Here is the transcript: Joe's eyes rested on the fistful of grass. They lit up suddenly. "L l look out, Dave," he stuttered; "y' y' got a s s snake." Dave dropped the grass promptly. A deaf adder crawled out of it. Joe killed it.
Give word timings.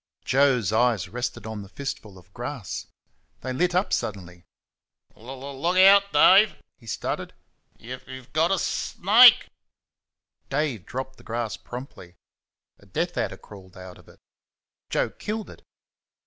Joe's 0.25 0.73
eyes 0.73 1.09
rested 1.09 1.45
on 1.45 1.61
the 1.61 1.69
fistful 1.69 2.17
of 2.17 2.33
grass. 2.33 2.87
They 3.41 3.53
lit 3.53 3.75
up 3.75 3.93
suddenly. 3.93 4.45
"L 5.15 5.29
l 5.29 5.61
look 5.61 5.77
out, 5.77 6.11
Dave," 6.11 6.55
he 6.75 6.87
stuttered; 6.87 7.35
"y' 7.77 7.93
y' 8.07 8.25
got 8.33 8.49
a 8.49 8.55
s 8.55 8.95
s 8.97 8.97
snake." 8.99 9.47
Dave 10.49 10.87
dropped 10.87 11.17
the 11.17 11.23
grass 11.23 11.55
promptly. 11.55 12.15
A 12.79 12.87
deaf 12.87 13.15
adder 13.15 13.37
crawled 13.37 13.77
out 13.77 13.99
of 13.99 14.07
it. 14.09 14.19
Joe 14.89 15.11
killed 15.11 15.51
it. 15.51 15.61